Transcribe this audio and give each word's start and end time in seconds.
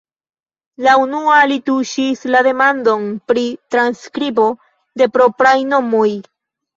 La 0.85 0.93
unua 1.01 1.33
li 1.49 1.57
tuŝis 1.69 2.23
la 2.35 2.41
demandon 2.47 3.05
"Pri 3.33 3.43
transskribo 3.75 4.47
de 5.03 5.09
propraj 5.19 5.53
nomoj". 5.75 6.07